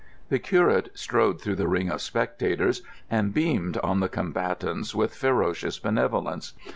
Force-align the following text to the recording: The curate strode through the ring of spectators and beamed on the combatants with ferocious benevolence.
The 0.29 0.39
curate 0.39 0.89
strode 0.95 1.39
through 1.39 1.57
the 1.57 1.67
ring 1.67 1.87
of 1.91 2.01
spectators 2.01 2.81
and 3.11 3.35
beamed 3.35 3.77
on 3.83 3.99
the 3.99 4.09
combatants 4.09 4.95
with 4.95 5.13
ferocious 5.15 5.77
benevolence. 5.77 6.53